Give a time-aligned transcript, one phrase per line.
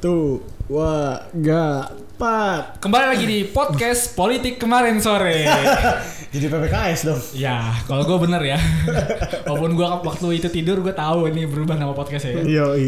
[0.00, 2.80] Satu, dua, tiga, empat.
[2.80, 5.44] Kembali lagi di podcast politik kemarin sore.
[6.32, 7.20] Jadi PPKS dong.
[7.36, 8.56] ya, kalau gue bener ya.
[9.44, 12.40] Walaupun gue waktu itu tidur gue tahu ini berubah nama podcastnya.
[12.48, 12.72] Ya.
[12.72, 12.80] Yo,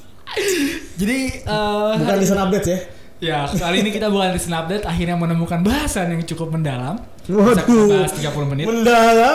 [1.04, 2.78] Jadi eh, Bukan listen update ya?
[3.20, 6.96] ya kali ini kita bukan listen update akhirnya menemukan bahasan yang cukup mendalam.
[7.22, 7.86] Bisa Waduh.
[7.88, 8.64] bahas 30 menit.
[8.66, 9.34] Mendalam.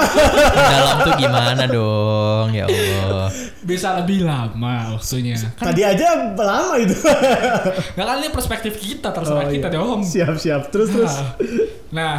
[0.52, 2.48] Dalam tuh gimana dong?
[2.52, 3.32] Ya Allah.
[3.62, 5.40] Bisa lebih lama waktunya.
[5.56, 6.92] Kan Tadi aja lama itu.
[7.96, 9.78] nggak kan ini perspektif kita terserah Oh, kita iya.
[9.78, 10.00] dong.
[10.04, 10.62] Siap, siap.
[10.68, 11.16] Terus, terus.
[11.16, 11.32] Nah,
[11.88, 12.16] Nah,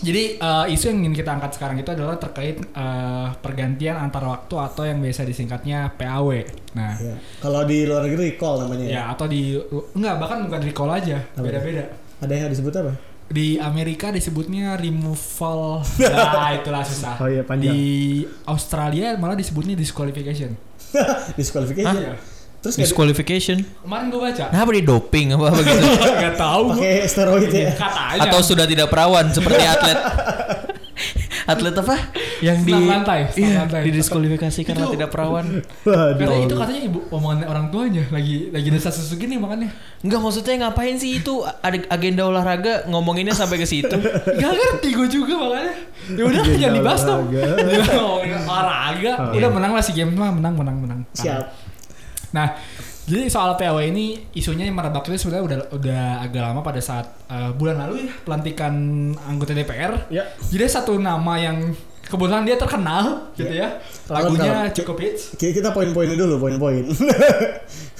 [0.00, 4.54] jadi eh, isu yang ingin kita angkat sekarang itu adalah terkait eh, pergantian antar waktu
[4.54, 6.40] atau yang biasa disingkatnya PAW.
[6.72, 7.14] Nah, Ya.
[7.38, 8.92] Kalau di luar negeri recall namanya ya.
[8.94, 9.60] ya atau di
[9.92, 11.40] enggak bahkan bukan recall aja, Apa?
[11.42, 11.84] beda-beda.
[12.18, 12.92] Ada yang disebut apa?
[13.34, 15.82] Di Amerika disebutnya removal.
[16.14, 17.18] Nah, itulah susah.
[17.18, 17.74] Oh iya, panjang.
[17.74, 20.54] Di Australia malah disebutnya disqualification.
[21.38, 21.98] Disqualification.
[21.98, 22.14] Iya.
[22.62, 23.58] Terus nggak di- Disqualification.
[23.82, 24.44] Kemarin gue baca.
[24.48, 25.84] Kenapa di doping apa begitu?
[26.14, 26.74] Enggak tahu gua.
[26.78, 27.72] pakai steroid ya.
[27.74, 28.22] Katanya.
[28.30, 29.98] Atau sudah tidak perawan seperti atlet
[31.44, 31.96] atlet apa
[32.44, 33.88] yang di lantai, iya, lantai.
[33.88, 36.20] didiskualifikasi karena Itu- tidak perawan Waduh.
[36.20, 39.72] Karena itu katanya ibu omongan orang tuanya lagi lagi desa susu gini makanya.
[40.04, 43.96] Enggak maksudnya ngapain sih itu ada agenda olahraga ngomonginnya sampai ke situ
[44.40, 45.74] Gak ngerti gue juga makanya.
[46.12, 47.22] Ya udah jangan dibahas dong.
[47.32, 47.92] olahraga.
[47.96, 49.12] Ngomongin olahraga.
[49.16, 49.56] Oh, udah iya.
[49.56, 51.00] menang lah si game mah menang menang menang.
[51.16, 51.44] Siap.
[52.34, 52.58] Nah,
[53.04, 57.06] jadi soal PAW ini isunya yang merebak itu sebenarnya udah udah agak lama pada saat
[57.28, 58.74] eh, bulan lalu ya pelantikan
[59.28, 60.08] anggota DPR.
[60.08, 60.24] Ya.
[60.50, 63.80] Jadi satu nama yang kebetulan dia terkenal gitu ya.
[64.06, 65.34] Lagunya cukup hits.
[65.34, 66.84] Ki- Kita poin-poinnya dulu, poin-poin.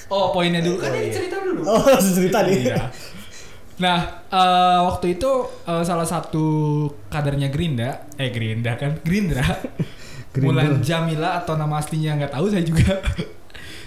[0.04, 1.14] Oh, poinnya dulu kan Oh, ini iya.
[1.16, 1.60] cerita dulu.
[1.64, 1.80] oh,
[2.20, 2.68] cerita nih.
[2.68, 2.76] Iya.
[3.80, 5.30] Nah, eh, waktu itu
[5.64, 6.44] eh, salah satu
[7.08, 9.42] kadernya Gerinda, eh Gerinda kan, Gerindra,
[10.36, 10.44] Gerindra.
[10.44, 13.00] Mulan Jamila atau nama aslinya nggak tahu saya juga.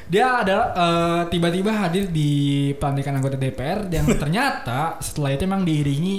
[0.10, 2.30] Dia adalah eh, tiba-tiba hadir di
[2.76, 6.16] pelantikan anggota DPR yang ternyata setelah itu memang diiringi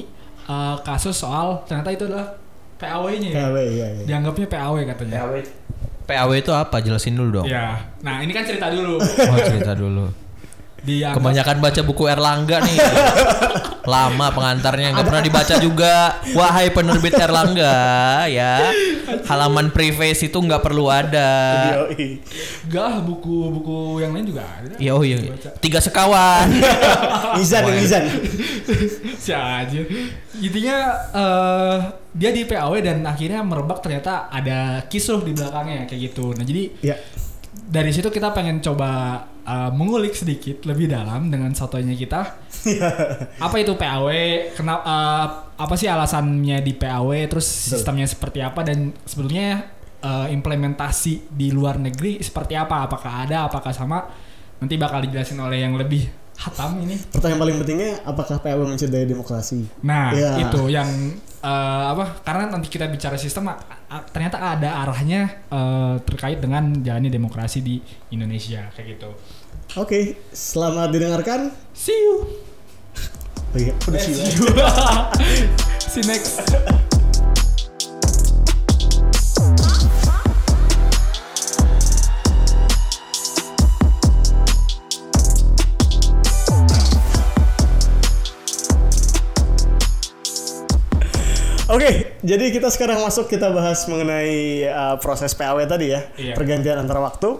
[0.46, 2.38] eh, kasus soal ternyata itu adalah
[2.78, 3.36] PAW-nya ya.
[3.50, 4.04] KW, iya, iya.
[4.06, 5.18] Dianggapnya PAW katanya.
[6.08, 7.84] PAW itu apa jelasin dulu dong Ya.
[8.00, 8.96] Nah, ini kan cerita dulu.
[9.02, 10.06] oh cerita dulu
[10.78, 12.78] Dianggap kebanyakan baca buku Erlangga nih
[13.92, 15.94] lama pengantarnya nggak pernah dibaca juga
[16.36, 17.76] wahai penerbit Erlangga
[18.28, 18.68] ya
[19.24, 21.28] halaman preface itu nggak perlu ada.
[22.68, 24.76] Gak, buku-buku yang lain juga ada.
[24.76, 25.16] ya oh iya
[25.64, 26.52] tiga sekawan
[27.40, 27.72] Mizan, Wah.
[27.72, 28.04] Mizan.
[29.24, 29.80] si aja
[30.36, 30.76] intinya
[31.12, 31.76] eh,
[32.12, 36.70] dia di PAW dan akhirnya merebak ternyata ada kisruh di belakangnya kayak gitu nah jadi
[36.84, 36.96] Ya.
[37.68, 42.48] Dari situ kita pengen coba eh, mengulik sedikit lebih dalam dengan satunya kita.
[43.44, 44.08] Apa itu PAW
[44.56, 45.26] kenapa eh,
[45.58, 48.64] apa sih alasannya di PAW terus sistemnya seperti apa?
[48.64, 49.68] Dan sebetulnya
[50.00, 52.88] eh, implementasi di luar negeri seperti apa?
[52.88, 53.46] Apakah ada?
[53.46, 54.00] Apakah sama?
[54.58, 59.66] Nanti bakal dijelasin oleh yang lebih hatam ini Pertanyaan paling pentingnya, apakah PAW mencederai demokrasi?
[59.82, 60.38] Nah, Ya.
[60.38, 60.86] itu yang
[61.42, 62.22] eh, apa?
[62.22, 63.50] Karena nanti kita bicara sistem,
[64.10, 69.10] ternyata ada arahnya eh, terkait dengan jalani demokrasi di Indonesia kayak gitu.
[69.76, 71.50] Oke, selamat didengarkan.
[71.74, 72.24] See you.
[73.48, 74.00] Oh iya, udah.
[74.00, 74.46] See you.
[75.80, 76.86] See next.
[91.68, 96.32] Oke, jadi kita sekarang masuk kita bahas mengenai uh, proses PAW tadi ya, Iya.
[96.32, 97.36] pergantian antar waktu.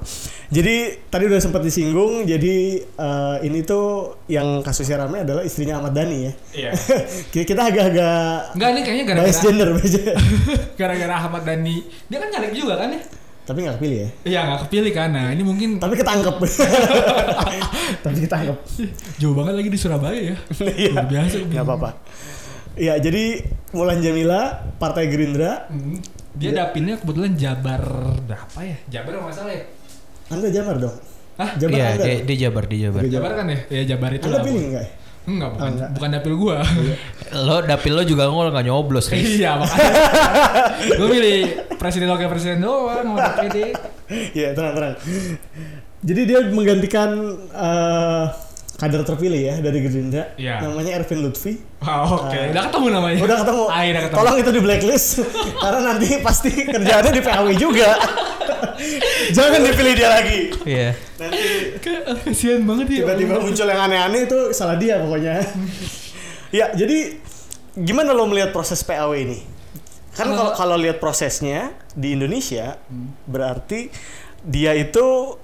[0.49, 0.77] Jadi
[1.09, 2.57] tadi udah sempat disinggung, jadi
[2.95, 6.33] uh, ini tuh yang kasusnya ramai adalah istrinya Ahmad Dhani ya.
[6.53, 6.71] Iya.
[7.33, 9.69] Kita- agak-agak Enggak nih kayaknya gara-gara bias gender.
[10.81, 11.77] gara-gara Ahmad Dhani.
[12.07, 13.03] Dia kan caleg juga kan ya?
[13.49, 14.09] tapi nggak kepilih ya.
[14.29, 15.09] Iya nggak kepilih kan.
[15.09, 16.37] Nah ini mungkin Tapi ketangkep.
[18.05, 18.57] tapi ketangkep.
[19.17, 20.37] jauh banget lagi di Surabaya ya.
[20.69, 20.93] Iya.
[20.93, 21.37] Luar biasa.
[21.49, 21.91] Nggak apa-apa.
[22.79, 24.41] Ya, jadi Mulan Jamila,
[24.77, 25.99] Partai Gerindra, Hmm.
[26.33, 27.83] Dia dapilnya kebetulan Jabar
[28.23, 28.79] berapa ya?
[28.89, 29.65] Jabar nggak salah ya?
[30.29, 30.95] Anda Jamar dong.
[31.35, 31.51] Hah?
[31.57, 32.05] Jabar Iya, Anda.
[32.05, 33.01] dia, dia Jabar, dia Jabar.
[33.03, 33.59] Oke, Jabar kan ya?
[33.69, 34.45] Ya Jabar itu Anda lah.
[34.47, 34.87] pilih nggak?
[35.27, 35.89] Enggak, bukan, Oh, enggak.
[35.93, 36.57] bukan dapil gua.
[37.37, 39.29] Lo dapil lo juga nggak nggak nyoblos, Riz.
[39.37, 39.93] iya, makanya.
[40.95, 41.39] gua pilih
[41.75, 43.57] presiden wakil presiden doang sama DPD.
[44.33, 44.95] Iya, tenang, tenang.
[46.01, 47.11] Jadi dia menggantikan
[47.51, 48.25] eh,
[48.79, 50.39] kader terpilih ya dari Gerindra.
[50.39, 50.63] Iya.
[50.63, 51.59] Namanya Ervin Lutfi.
[51.83, 52.31] Ah, oke.
[52.55, 53.19] Udah ketemu namanya.
[53.27, 53.65] Udah ketemu.
[53.67, 54.19] Ah, udah ketemu.
[54.23, 55.09] Tolong itu di blacklist
[55.63, 57.91] karena nanti pasti kerjaannya di PAW juga.
[59.37, 60.39] Jangan dipilih dia lagi.
[60.63, 60.89] Iya.
[61.19, 61.39] Nanti
[61.83, 62.97] Kayak, ah, Kasihan banget ya.
[63.03, 65.43] tiba-tiba muncul yang aneh-aneh itu salah dia pokoknya.
[66.59, 67.19] ya, jadi
[67.75, 69.43] gimana lo melihat proses PAW ini?
[70.15, 72.79] Kan kalau Kalau- lihat prosesnya di Indonesia
[73.27, 73.91] berarti
[74.43, 75.35] dia itu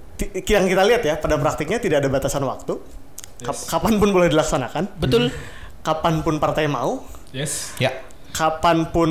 [0.47, 2.79] yang kita lihat ya pada praktiknya tidak ada batasan waktu.
[3.45, 4.97] Kap- kapan pun boleh dilaksanakan.
[4.97, 5.29] Betul.
[5.81, 7.05] Kapan pun partai mau.
[7.29, 7.77] Yes.
[7.77, 7.93] Ya.
[8.33, 9.09] Kapan pun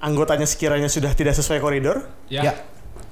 [0.00, 2.08] anggotanya sekiranya sudah tidak sesuai koridor.
[2.26, 2.42] Ya.
[2.48, 2.54] Ya.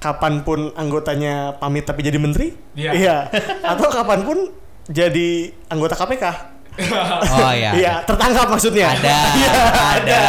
[0.01, 2.51] Kapan pun anggotanya pamit tapi jadi menteri.
[2.73, 2.91] Iya.
[2.91, 3.15] Iya.
[3.71, 4.51] Atau kapan pun
[4.89, 6.25] jadi anggota KPK.
[7.37, 7.69] Oh ya.
[7.77, 8.97] Iya, tertangkap maksudnya.
[8.97, 9.17] Ada,
[9.93, 10.21] ada,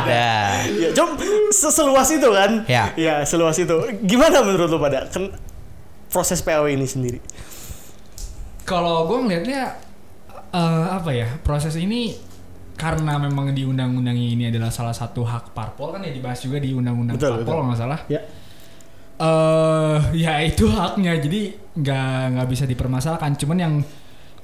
[0.00, 0.24] ada.
[0.72, 1.20] Ya, Jom
[1.52, 2.64] seseluas itu kan?
[2.64, 2.96] Ya.
[2.96, 3.76] Ya, seluas itu.
[4.00, 5.36] Gimana menurut lo pada kan
[6.08, 7.20] proses PAW ini sendiri?
[8.66, 9.62] Kalau gue ngelihatnya
[10.50, 12.12] eh, apa ya proses ini
[12.76, 16.76] karena memang di undang-undang ini adalah salah satu hak parpol kan ya dibahas juga di
[16.76, 18.00] undang-undang parpol kalau nggak salah.
[18.06, 18.20] Ya.
[19.16, 23.74] eh ya itu haknya jadi nggak nggak bisa dipermasalahkan cuman yang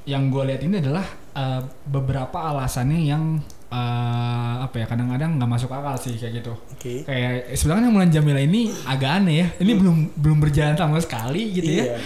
[0.09, 1.05] yang gue lihat ini adalah
[1.37, 3.37] eh, beberapa alasannya yang
[3.69, 7.05] eh, apa ya kadang-kadang nggak masuk akal sih kayak gitu Oke.
[7.05, 11.69] kayak sebenarnya Mulan Jamila ini agak aneh ya ini belum belum berjalan sama sekali gitu
[11.69, 11.97] ya Iya.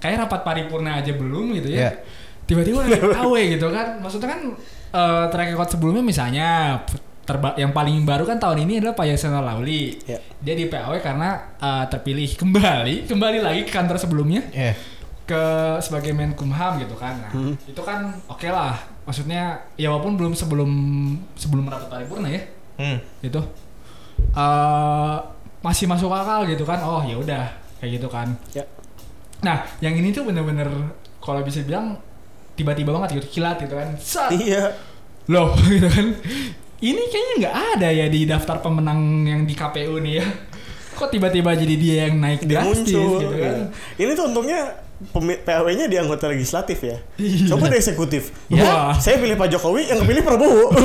[0.00, 1.90] Kayak rapat paripurna aja belum gitu ya Iya.
[2.44, 4.40] tiba-tiba ada AW gitu kan maksudnya kan
[4.90, 6.48] eh track record sebelumnya misalnya
[7.22, 10.18] terba yang paling baru kan tahun ini adalah Pak Yasona Lauli Ya.
[10.40, 14.74] dia di PAW karena eh, terpilih kembali kembali lagi ke kantor sebelumnya Ya.
[15.22, 15.42] ke
[15.78, 17.54] sebagai Menkumham gitu kan nah, Hmm.
[17.62, 18.74] itu kan oke lah
[19.04, 20.70] maksudnya ya walaupun belum sebelum
[21.34, 22.42] sebelum rapat paripurna ya
[22.74, 22.98] Hmm.
[23.20, 23.38] gitu
[24.30, 25.16] eh
[25.60, 27.44] masih masuk akal gitu kan oh ya udah
[27.78, 28.64] kayak gitu kan Ya.
[29.40, 30.68] Nah yang ini tuh bener-bener
[31.20, 31.96] kalau bisa bilang
[32.56, 34.30] tiba-tiba banget gitu kilat gitu kan Sat!
[34.36, 34.76] Iya.
[35.28, 36.06] loh gitu kan
[36.80, 40.26] ini kayaknya nggak ada ya di daftar pemenang yang di KPU nih ya
[40.96, 43.20] kok tiba-tiba jadi dia yang naik Dia drastis muncul.
[43.24, 43.44] gitu iya.
[43.48, 43.56] kan
[43.96, 44.60] Ini tuh untungnya
[45.48, 47.00] PAW-nya di anggota legislatif ya.
[47.16, 47.48] Iya.
[47.48, 48.36] Coba di eksekutif.
[48.52, 48.92] Ya.
[49.00, 50.68] Saya pilih Pak Jokowi, yang kepilih Prabowo.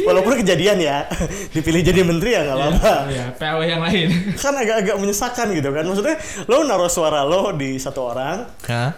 [0.00, 1.08] Walaupun kejadian ya,
[1.56, 2.94] dipilih jadi menteri ya nggak apa-apa.
[3.08, 5.84] ya PAW yang lain Kan agak-agak menyesakan gitu kan.
[5.88, 8.44] Maksudnya lo naruh suara lo di satu orang,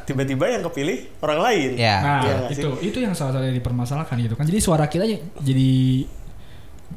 [0.02, 1.70] tiba-tiba yang kepilih orang lain.
[1.78, 1.96] Ya.
[2.02, 4.44] Nah, Iya nggak itu itu yang salah satu yang dipermasalahkan gitu kan.
[4.46, 5.06] Jadi suara kita
[5.38, 5.70] jadi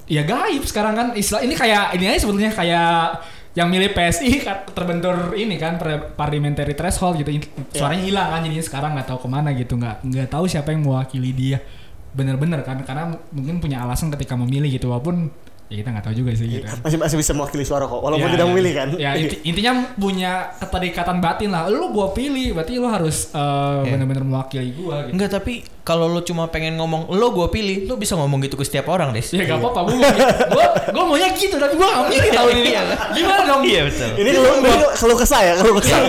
[0.05, 3.23] ya gaib sekarang kan istilah ini kayak ini aja sebetulnya kayak
[3.55, 7.31] yang milih PSI kan terbentur ini kan par- parliamentary threshold gitu.
[7.31, 9.79] In- suaranya hilang kan jadinya sekarang nggak tahu ke mana gitu.
[9.79, 11.63] Nggak nggak tahu siapa yang mewakili dia.
[12.11, 14.91] Bener-bener kan karena mungkin punya alasan ketika memilih gitu.
[14.91, 15.31] Walaupun
[15.65, 16.77] ya kita nggak tahu juga sih gitu kan.
[16.79, 18.49] Masih masih bisa mewakili suara kok, walaupun Ya, tidak ya.
[18.49, 18.87] memilih kan.
[18.95, 21.65] Ya inti- intinya punya keterikatan batin lah.
[21.67, 23.41] Lu gua pilih, berarti lu harus eh,
[23.81, 23.89] Ya.
[23.89, 25.13] bener-bener mewakili gua gitu.
[25.13, 28.63] Enggak tapi kalau lo cuma pengen ngomong lo gue pilih, lo bisa ngomong gitu ke
[28.63, 29.25] setiap orang, Des.
[29.27, 30.09] Ya gak apa-apa, gua,
[30.53, 32.71] gua, gua maunya gitu, tapi gua gak milih tahun ini.
[33.13, 33.61] Gimana dong?
[33.61, 34.09] Iya betul.
[34.17, 34.53] Ini kalau
[34.91, 35.99] kalau kesah ya, kalau kesah.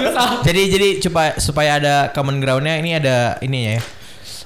[0.42, 3.80] jadi jadi supaya supaya ada common groundnya ini ada ini ya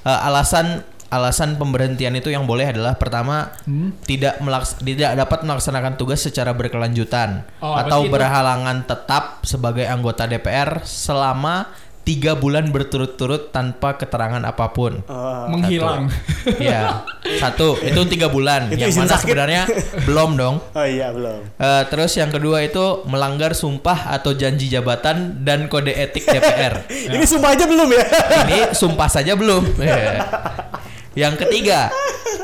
[0.00, 0.80] Eh, alasan
[1.10, 3.92] alasan pemberhentian itu yang boleh adalah pertama Hmm.
[4.02, 10.80] tidak melaks tidak dapat melaksanakan tugas secara berkelanjutan Oh, atau berhalangan tetap sebagai anggota DPR
[10.82, 11.66] selama
[12.00, 15.04] tiga bulan berturut-turut tanpa keterangan apa pun.
[15.04, 16.08] Oh, Menghilang.
[16.56, 17.04] Ya
[17.42, 19.22] satu itu tiga bulan Itu yang mana sakit.
[19.28, 19.62] sebenarnya
[20.08, 20.56] belum dong.
[20.64, 21.44] oh iya belum.
[21.54, 26.88] Eh, terus yang kedua itu melanggar sumpah atau janji jabatan dan kode etik DPR.
[27.14, 28.04] Ini sumpah aja belum ya?
[28.48, 29.62] Ini sumpah saja belum.
[29.76, 30.24] Iya.
[31.20, 31.92] Yang ketiga,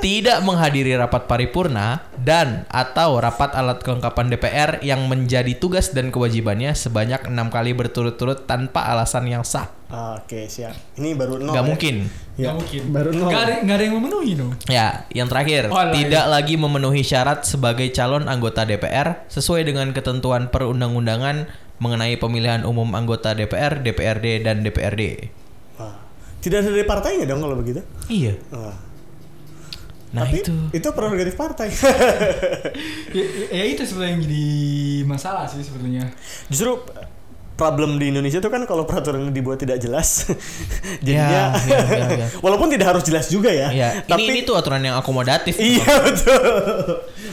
[0.04, 6.76] tidak menghadiri rapat paripurna dan atau rapat alat kelengkapan DPR yang menjadi tugas dan kewajibannya
[6.76, 9.72] sebanyak enam kali berturut-turut tanpa alasan yang sah.
[9.86, 10.74] Oke siap.
[10.98, 11.54] Ini baru nol.
[11.54, 11.68] Gak ya?
[11.70, 11.96] mungkin.
[12.36, 12.82] Ya, Gak mungkin.
[12.92, 13.30] Baru nol.
[13.32, 14.52] Gak ada, gak ada yang memenuhi dong.
[14.68, 20.50] Ya, yang terakhir, Oh, tidak lagi memenuhi syarat sebagai calon anggota DPR sesuai dengan ketentuan
[20.50, 21.46] perundang-undangan
[21.78, 25.30] mengenai pemilihan umum anggota DPR, DPRD, dan DPRD.
[26.46, 27.82] Tidak ada dari partainya dong kalau begitu.
[28.06, 28.38] Iya.
[28.54, 28.78] Wah.
[30.06, 30.54] Nah Tapi itu.
[30.72, 31.68] itu prerogatif partai.
[33.10, 34.46] Ya, ya itu sebenarnya yang jadi
[35.04, 36.06] masalah sih sebetulnya.
[36.46, 36.78] Justru
[37.56, 40.28] problem di Indonesia itu kan kalau peraturan dibuat tidak jelas.
[41.04, 42.26] jadinya Ya, ya, ya, ya.
[42.44, 43.72] walaupun tidak harus jelas juga ya.
[43.72, 45.56] Ya, Tapi ini ini tuh aturan yang akomodatif.
[45.56, 46.44] Iya betul.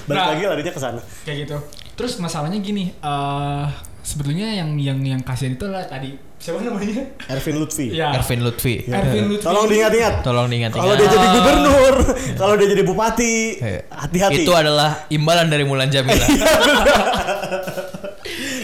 [0.03, 0.27] Balik Nah.
[0.31, 1.01] lagi larinya ke sana.
[1.21, 1.57] Kayak gitu.
[1.93, 3.65] Terus masalahnya gini, eh
[4.03, 7.07] sebetulnya yang yang yang kasihan itu adalah tadi siapa namanya?
[7.25, 7.87] Ervin Lutfi.
[7.89, 8.11] Ya.
[8.13, 8.83] Ervin Lutfi.
[8.83, 8.99] Ya.
[8.99, 9.45] Ervin Lutfi.
[9.47, 10.13] Tolong diingat-ingat.
[10.21, 10.83] Tolong diingat-ingat.
[10.83, 11.95] Kalau dia jadi gubernur,
[12.35, 14.43] kalau dia jadi bupati, Eh, hati-hati.
[14.43, 16.19] Itu adalah imbalan dari Mulan Jamila.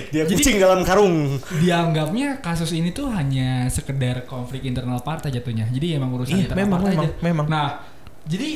[0.10, 1.38] Dia kucing dalam karung.
[1.62, 5.70] dianggapnya kasus ini tuh hanya sekedar konflik internal partai jatuhnya.
[5.70, 7.22] Jadi emang urusan Iya, internal memang, partai memang, aja.
[7.22, 7.46] memang.
[7.46, 7.68] Nah,
[8.26, 8.50] jadi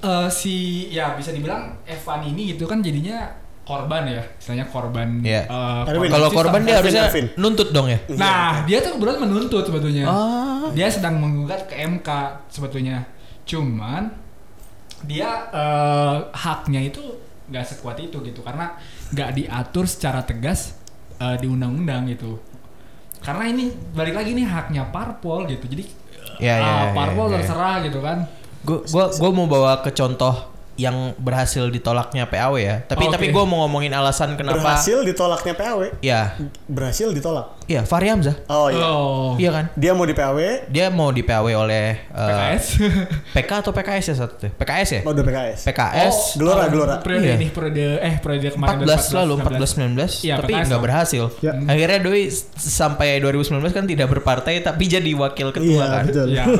[0.00, 0.54] eh, si
[0.92, 3.32] ya bisa dibilang Evan ini gitu kan jadinya
[3.70, 5.08] korban ya, istilahnya korban.
[5.22, 5.42] Iya.
[5.46, 6.10] eh, Erwin.
[6.10, 7.26] Kalau korban dia harusnya Ervin.
[7.38, 7.98] nuntut dong ya.
[8.18, 10.04] Nah, dia tuh kebetulan menuntut sebetulnya.
[10.10, 10.66] Ah.
[10.74, 12.08] Dia sedang menggugat ke MK
[12.50, 13.06] sebetulnya.
[13.46, 14.10] Cuman
[15.06, 16.98] dia eh, haknya itu
[17.46, 18.74] nggak sekuat itu gitu karena
[19.10, 20.74] nggak diatur secara tegas
[21.22, 22.42] eh, di undang-undang gitu.
[23.22, 25.70] Karena ini balik lagi nih haknya parpol gitu.
[25.70, 26.02] Jadi
[26.40, 27.36] Ya, ya, ah, ya, parpol ya.
[27.36, 28.24] terserah gitu kan.
[28.64, 30.49] Gue gua gua mau bawa ke contoh
[30.80, 32.80] yang berhasil ditolaknya PAW ya.
[32.82, 33.12] Tapi Oke.
[33.12, 34.56] tapi gue mau ngomongin alasan kenapa.
[34.56, 35.78] Berhasil ditolaknya PAW.
[36.00, 36.32] Ya,
[36.64, 37.60] Berhasil ditolak.
[37.68, 38.34] ya Fahri Hamzah.
[38.48, 38.82] Oh iya.
[38.82, 39.36] Oh.
[39.36, 39.64] Iya kan?
[39.76, 42.64] Dia mau di PAW, Dia mau di PAW oleh eh, PKS.
[43.36, 44.50] PK atau PKS ya satu tuh?
[44.50, 45.00] PKS ya?
[45.04, 45.58] mau di PKS.
[45.62, 46.94] PKS Gelora, tahun Gelora.
[46.98, 47.34] Periode Iya.
[47.36, 51.24] ini periode eh periode kemarin 14 lalu 14 19 Iya, tapi nggak berhasil.
[51.38, 51.52] Ya.
[51.60, 52.22] Akhirnya Doi
[52.56, 56.04] sampai 2019 kan tidak berpartai tapi jadi wakil ketua Iya, kan.
[56.08, 56.26] betul.
[56.32, 56.44] Iya.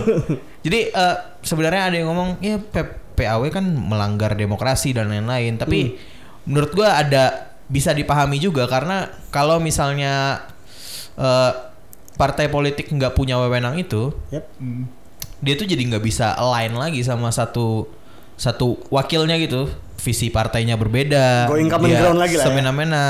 [0.61, 6.01] Jadi eh, sebenarnya ada yang ngomong ya P- PAW kan melanggar demokrasi dan lain-lain, tapi
[6.49, 10.41] menurut gua ada bisa dipahami juga karena kalau misalnya
[11.21, 11.53] eh,
[12.17, 14.45] partai politik nggak punya wewenang itu, Yep.
[14.57, 14.85] Hmm.
[15.41, 17.89] dia tuh jadi nggak bisa align lagi sama satu
[18.41, 19.69] satu wakilnya gitu.
[20.01, 21.45] Visi partainya berbeda.
[21.53, 22.47] Going common ground lagi lah ya.
[22.49, 23.07] Semena-mena.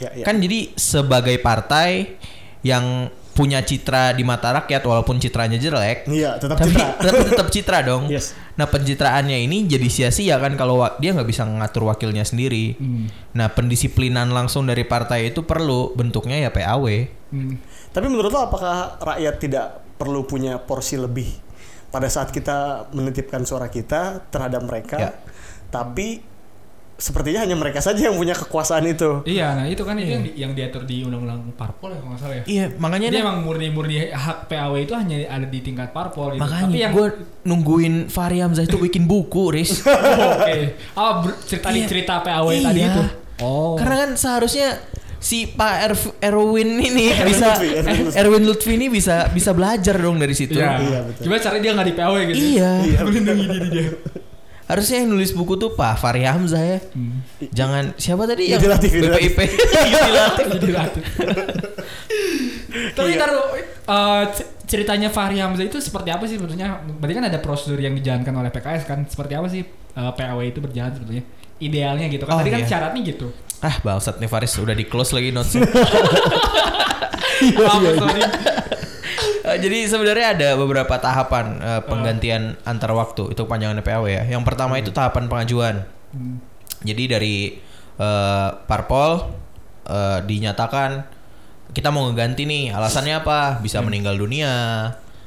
[0.00, 0.24] Ya, ya.
[0.24, 2.16] Kan jadi sebagai partai
[2.64, 6.88] yang punya citra di mata rakyat walaupun citranya jelek, Iya, tetap tapi citra.
[6.98, 8.10] tetap, tetap citra dong.
[8.10, 8.34] Yes.
[8.58, 12.76] Nah pencitraannya ini jadi sia-sia kan kalau dia nggak bisa ngatur wakilnya sendiri.
[12.76, 13.08] Hmm.
[13.32, 16.84] Nah pendisiplinan langsung dari partai itu perlu bentuknya ya PAW.
[17.32, 17.56] Hmm.
[17.94, 21.28] Tapi menurut lo apakah rakyat tidak perlu punya porsi lebih
[21.90, 24.96] pada saat kita menitipkan suara kita terhadap mereka?
[24.98, 25.10] Ya.
[25.70, 26.29] Tapi
[27.00, 29.24] sepertinya hanya mereka saja yang punya kekuasaan itu.
[29.24, 32.20] Iya, nah itu kan itu yang, di- yang diatur di undang-undang parpol ya kalau nggak
[32.20, 32.44] salah ya.
[32.44, 36.44] Iya makanya Jadi nih- emang murni-murni hak PAW itu hanya ada di tingkat parpol gitu.
[36.44, 37.06] makanya Tapi yang gue
[37.42, 39.80] nungguin Fahri Hamzah itu bikin buku, Riz.
[39.82, 40.76] Oh, Oke.
[40.92, 41.88] Ah, ber- cerita Iya.
[41.88, 42.62] cerita PAW Iya.
[42.62, 43.02] tadi itu.
[43.40, 43.72] Oh.
[43.74, 44.68] Karena kan seharusnya
[45.16, 48.16] si Pak Erv- Erwin ini Erwin bisa Lutfi, Erwin Lutfi.
[48.16, 50.52] Erwin Lutfi ini bisa bisa belajar dong dari situ.
[50.54, 50.76] Iya.
[50.76, 51.22] Iya, betul.
[51.24, 52.36] Coba cari dia nggak di PAW gitu.
[52.38, 52.70] Iya.
[53.00, 53.88] Melindungi diri dia.
[54.70, 56.78] Harusnya yang nulis buku tuh Pak Fahri Hamzah ya.
[56.94, 57.26] Hmm.
[57.50, 59.38] Jangan siapa tadi yang Latif, BPIP.
[60.14, 60.46] Latif.
[60.54, 61.02] Jadi latih.
[62.94, 66.80] Tapi taruh eh, c- ceritanya Fahri Hamzah itu seperti apa sih sebetulnya?
[66.86, 69.02] Berarti kan ada prosedur yang dijalankan oleh PKS kan?
[69.04, 71.26] Seperti apa sih eh, PAW itu berjalan sebetulnya?
[71.58, 72.34] Idealnya gitu kan?
[72.34, 72.68] Oh, Tadi kan iya.
[72.70, 73.28] syaratnya gitu.
[73.60, 75.52] Ah bangsat nih Faris udah di close lagi notes.
[75.52, 75.68] Maaf,
[78.00, 78.24] sorry.
[79.50, 84.22] Eh, jadi sebenarnya ada beberapa tahapan eh, penggantian antar waktu itu panjangan PAW ya.
[84.30, 85.82] Yang pertama itu tahapan pengajuan.
[86.14, 86.38] Hmm.
[86.86, 87.36] Jadi dari
[87.98, 89.26] eh, parpol
[89.90, 91.02] eh, dinyatakan
[91.74, 92.64] kita mau ngeganti nih.
[92.70, 93.58] Alasannya apa?
[93.58, 94.54] Bisa meninggal dunia,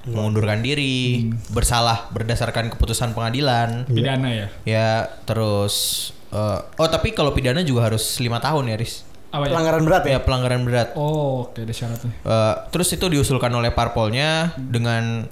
[0.07, 3.87] mengundurkan diri, bersalah berdasarkan keputusan pengadilan.
[3.87, 4.47] Pidana ya.
[4.63, 4.89] Ya
[5.27, 9.03] terus eh, oh tapi kalau pidana juga harus lima tahun ya Riz.
[9.33, 9.51] Apa ya?
[9.57, 10.11] Pelanggaran berat ya?
[10.13, 10.87] Ya pelanggaran berat.
[10.93, 12.13] Oh, oke ada syaratnya.
[12.13, 15.25] Eh, terus itu diusulkan oleh parpolnya dengan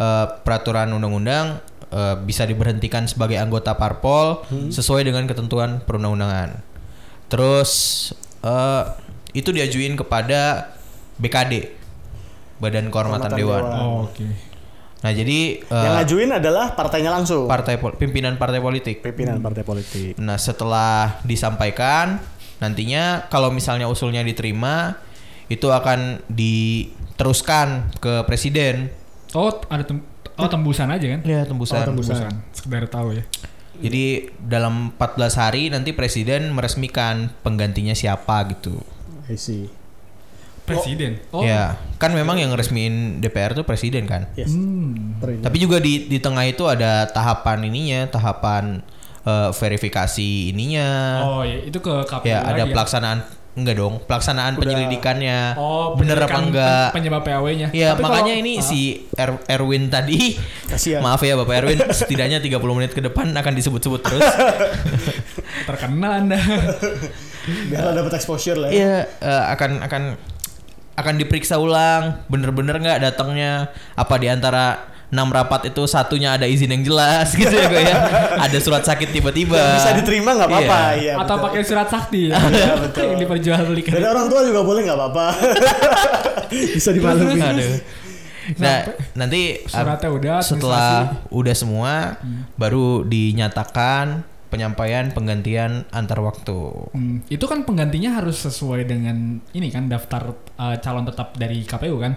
[0.00, 1.60] eh, peraturan undang-undang
[1.92, 4.40] eh, bisa diberhentikan sebagai anggota parpol
[4.72, 6.64] sesuai dengan ketentuan perundang-undangan.
[7.28, 7.70] Terus
[8.40, 8.84] eh,
[9.36, 10.72] itu diajuin kepada
[11.20, 11.76] BKD,
[12.56, 13.62] Badan Kehormatan Kehormatan Dewan.
[13.68, 13.84] Dewan.
[13.84, 14.24] Oh, oke.
[15.02, 17.44] Nah jadi eh, Yang ngajuin adalah partainya langsung.
[17.50, 19.04] partai pimpinan partai politik.
[19.04, 20.16] Pimpinan partai politik.
[20.16, 22.22] Nah setelah disampaikan
[22.62, 24.94] nantinya kalau misalnya usulnya diterima
[25.50, 28.94] itu akan diteruskan ke presiden.
[29.34, 30.00] Oh, ada tem
[30.38, 31.20] oh tembusan aja kan?
[31.26, 31.82] Ya tembusan.
[31.82, 32.30] Oh, tembusan.
[32.54, 33.24] Sekedar tahu ya.
[33.82, 38.78] Jadi dalam 14 hari nanti presiden meresmikan penggantinya siapa gitu.
[39.26, 39.66] I see.
[40.62, 41.18] Presiden.
[41.34, 41.42] Oh.
[41.42, 44.30] Ya kan memang yang resmiin DPR tuh presiden kan.
[44.38, 44.54] Yes.
[44.54, 45.18] Hmm.
[45.18, 48.86] Tapi juga di di tengah itu ada tahapan ininya, tahapan
[49.22, 50.88] eh, verifikasi ininya.
[51.22, 53.18] Oh, ya itu ke KPU ya ada lagi pelaksanaan
[53.52, 54.64] enggak dong, pelaksanaan Udah.
[54.64, 55.40] penyelidikannya.
[55.54, 56.86] Oh, bener apa enggak?
[56.88, 57.68] pen- penyebab PAW-nya.
[57.70, 58.64] Ya Tapi makanya kalau- ini Ah.
[58.64, 58.80] si
[59.12, 61.04] Er- Erwin tadi Kasihan.
[61.04, 64.24] Maaf ya Bapak Erwin Setidaknya 30 menit ke depan akan disebut-sebut terus
[65.68, 66.40] terkena Anda.
[67.68, 68.74] Biar lo dapet exposure lah ya.
[68.74, 70.02] Iya eh, Akan akan
[70.92, 74.28] akan diperiksa ulang Bener-bener nggak datangnya Apa di
[75.12, 77.96] 6 rapat itu satunya ada izin yang jelas gitu ya gue ya
[78.40, 80.80] Ada surat sakit tiba-tiba Bisa diterima nggak apa-apa.
[80.96, 81.12] Iya.
[81.12, 81.12] Iya.
[81.20, 81.44] Atau betul.
[81.52, 82.40] pakai surat sakti ya.
[82.40, 83.04] Iya, betul.
[83.12, 83.92] Yang diperjualbelikan.
[83.92, 85.26] Dari orang tua juga boleh nggak apa-apa.
[86.80, 87.40] Bisa dimaklumi.
[87.44, 87.76] Aduh.
[88.56, 88.78] Nah
[89.14, 90.90] nanti Suratnya udah, setelah
[91.28, 92.48] udah semua Hmm.
[92.56, 96.88] baru dinyatakan penyampaian penggantian antar waktu.
[96.92, 101.96] Hmm, itu kan penggantinya harus sesuai dengan ini kan daftar uh, calon tetap dari KPU
[102.00, 102.16] kan?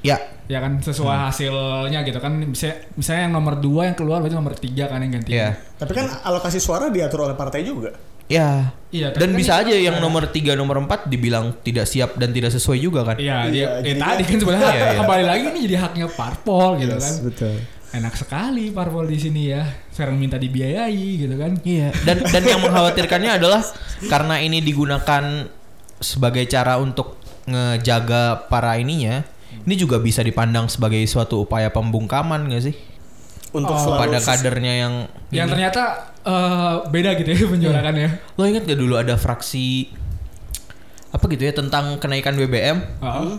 [0.00, 0.16] Ya,
[0.50, 1.26] Ya kan sesuai Hmm.
[1.30, 2.34] hasilnya gitu kan.
[2.34, 5.30] Misalnya, misalnya yang nomor dua yang keluar berarti nomor tiga kan yang ganti.
[5.30, 7.94] ya, Tapi kan alokasi suara diatur oleh partai juga.
[8.26, 8.74] ya.
[8.90, 9.14] Iya.
[9.14, 12.78] Dan kan bisa aja yang nomor 3, nomor 4 dibilang tidak siap dan tidak sesuai
[12.78, 13.14] juga kan?
[13.16, 14.98] Iya, Iya, eh, jadi tadi kan- sebenarnya Iya, iya.
[14.98, 17.14] kembali lagi ini jadi haknya parpol gitu kan.
[17.22, 17.54] betul.
[17.90, 19.62] Enak sekali parpol di sini ya.
[19.88, 21.58] Sekarang minta dibiayai gitu kan.
[21.60, 21.90] Iya.
[22.00, 23.62] Dan dan yang mengkhawatirkannya adalah
[24.04, 25.46] karena ini digunakan
[25.96, 29.22] sebagai cara untuk ngejaga para ininya,
[29.60, 32.76] ini juga bisa dipandang sebagai suatu upaya pembungkaman gak sih?
[33.50, 34.94] Untuk Oh, Kepada kadernya yang
[35.28, 35.52] Yang ini.
[35.52, 35.82] ternyata
[36.20, 38.08] eh, beda gitu ya penjualannya.
[38.34, 39.90] Lo inget gak dulu ada fraksi
[41.10, 42.78] apa gitu ya tentang kenaikan BBM?
[43.02, 43.32] Heeh.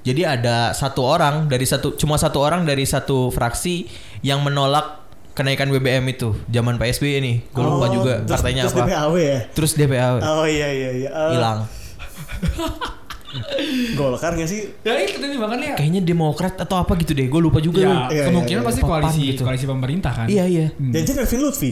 [0.00, 3.84] Jadi ada satu orang dari satu cuma satu orang dari satu fraksi
[4.20, 5.04] yang menolak
[5.36, 7.36] kenaikan BBM itu zaman PSBY nih.
[7.52, 8.86] Gue lupa Oh, juga terus- partainya terus apa.
[8.88, 9.38] DPAW ya?
[9.52, 11.10] Terus DPA Oh iya iya iya.
[11.12, 11.58] Eh, hilang.
[13.94, 14.60] Golkar nggak sih?
[14.80, 15.76] Ya itu tadi makanya.
[15.76, 17.28] Kayaknya Demokrat atau apa gitu deh.
[17.28, 17.80] Gue lupa juga.
[17.80, 18.00] Ya, loh.
[18.08, 19.42] Iya, kemungkinan iya, pasti Papan koalisi gitu.
[19.44, 20.26] koalisi pemerintah kan.
[20.26, 20.66] Iya iya.
[20.72, 21.70] Dan jadi Elvin Lutfi.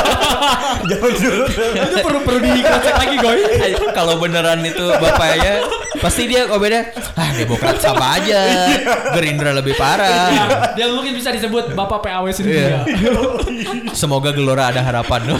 [0.90, 1.44] Zaman dulu.
[1.74, 3.38] itu perlu perlu dicek lagi goy.
[3.98, 5.54] Kalau beneran itu bapaknya
[6.00, 6.80] pasti dia kok beda.
[7.14, 8.40] Ah Demokrat sama aja.
[9.12, 10.32] Gerindra lebih parah.
[10.32, 12.80] Ya, dia mungkin bisa disebut bapak PAW sendiri Iya.
[12.80, 12.80] ya.
[13.92, 15.36] Semoga Gelora ada harapan.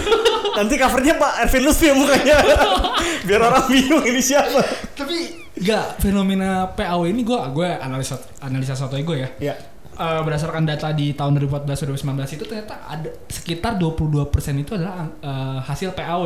[0.53, 2.37] Nanti covernya Pak Ervin Lutfi ya mukanya.
[3.27, 4.61] Biar orang bingung ini siapa.
[4.93, 9.29] Tapi Gak, fenomena PAW ini gue gue analisa analisa satu gue ya.
[9.39, 9.55] Ya.
[9.93, 15.59] Eh, berdasarkan data di tahun 2014 2019 itu ternyata ada sekitar 22% itu adalah eh,
[15.63, 16.25] hasil PAW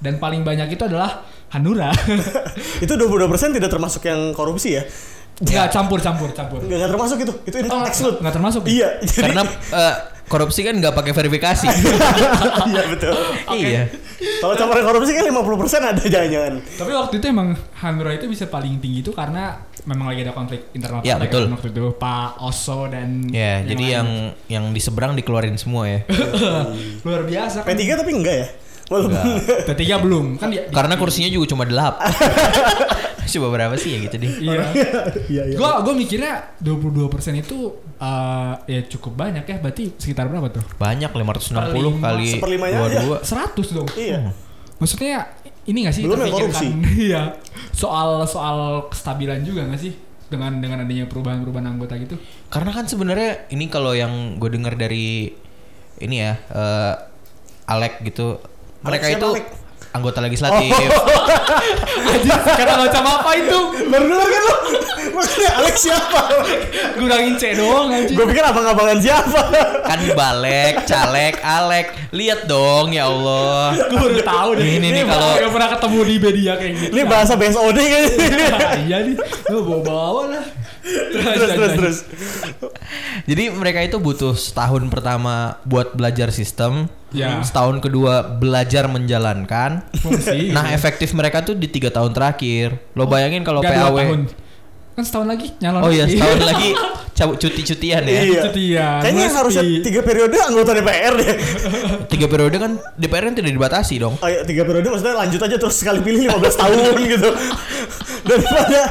[0.00, 1.90] dan paling banyak itu adalah Hanura.
[2.84, 4.86] Itu 22% tidak termasuk yang korupsi ya?
[5.40, 6.60] Enggak campur campur campur.
[6.60, 7.32] Nggak, nggak termasuk itu.
[7.42, 8.18] Itu Oh, exclude.
[8.18, 8.62] nggak termasuk.
[8.62, 8.70] ya?
[8.70, 8.88] Iya.
[9.00, 9.42] Jadi, Karena
[9.80, 9.94] eh,
[10.26, 11.66] korupsi kan nggak pakai verifikasi.
[12.70, 13.14] iya betul.
[13.50, 13.82] Iya.
[14.36, 15.40] Kalau campuran korupsi kan 50%
[15.82, 16.54] ada jangan-jangan.
[16.76, 20.68] Tapi waktu itu emang Hanura itu bisa paling tinggi itu karena memang lagi ada konflik
[20.70, 21.42] internal Ya, partai betul.
[21.42, 23.94] kan waktu itu Pak Oso dan Ya, jadi lain.
[23.96, 24.08] yang
[24.46, 26.04] yang di seberang dikeluarin semua ya.
[27.06, 27.72] luar biasa kan.
[27.72, 28.48] P3 tapi enggak ya?
[28.90, 29.14] Walaupun
[29.70, 31.70] P3 belum kan dia, Karena kursinya juga cuma 8.
[33.30, 34.32] Coba berapa sih ya gitu deh.
[34.42, 34.58] Iya.
[35.30, 35.56] Iya iya.
[35.56, 37.06] Gua gua mikirnya 22%
[37.38, 37.70] itu
[38.02, 39.56] eh, ya cukup banyak ya.
[39.62, 40.64] Berarti sekitar berapa tuh?
[40.82, 41.98] Banyak 560 Seperlima.
[42.02, 43.00] kali Seperlimanya aja.
[43.22, 43.70] 22.
[43.70, 43.88] 100 dong.
[43.94, 44.20] Iya.
[44.82, 45.16] Maksudnya
[45.70, 46.68] ini gak sih Belum yang korupsi.
[47.06, 47.22] Iya.
[47.70, 49.94] Soal soal kestabilan juga gak sih
[50.26, 52.18] dengan dengan adanya perubahan-perubahan anggota gitu?
[52.50, 55.30] Karena kan sebenarnya ini kalau yang gue dengar dari
[56.02, 56.94] ini ya eh,
[57.70, 58.42] Alek gitu.
[58.80, 59.46] Mereka itu Alek?
[59.90, 60.70] anggota legislatif.
[62.14, 63.58] Anjir, kata macam apa itu?
[63.90, 64.54] Baru kan lo?
[65.10, 66.20] Maksudnya Alex siapa?
[66.96, 68.14] Gurangin C doang anjir.
[68.14, 69.40] Gue pikir abang-abangan siapa?
[69.84, 71.86] kan balek, caleg, Alek.
[72.14, 73.74] Lihat dong ya Allah.
[73.90, 74.64] Gue baru tahu deh.
[74.78, 76.92] Ini nih kalau- gak pernah ketemu di media kayak gitu.
[76.94, 78.02] Ini bahasa BSOD kan?
[78.86, 79.14] iya nih.
[79.50, 80.44] Lu bawa-bawa lah.
[81.12, 81.98] Terus terus terus.
[83.26, 87.42] Jadi mereka itu butuh setahun pertama buat belajar sistem, Ya.
[87.42, 89.82] setahun kedua belajar menjalankan.
[89.98, 90.54] Fungsi.
[90.54, 92.78] Nah efektif mereka tuh di tiga tahun terakhir.
[92.94, 93.98] Lo bayangin kalau dua PAW.
[94.96, 96.70] Kan setahun lagi nyalon Oh iya setahun lagi
[97.20, 98.20] cabut cuti-cutian ya.
[98.24, 98.42] Iya.
[98.48, 98.88] Dia.
[99.04, 99.40] Kayaknya yang Mesti.
[99.44, 101.34] harusnya tiga periode anggota DPR deh.
[102.08, 104.14] Tiga periode kan DPR kan tidak dibatasi dong.
[104.24, 107.30] Oh iya, tiga periode maksudnya lanjut aja terus sekali pilih 15 tahun gitu.
[108.24, 108.82] Daripada